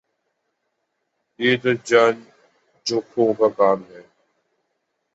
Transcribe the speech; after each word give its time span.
یہ 1.39 1.57
تو 1.63 1.71
جان 1.85 2.15
جوکھوں 2.85 3.33
کا 3.33 3.47
کام 3.57 3.79
ہے 3.89 4.01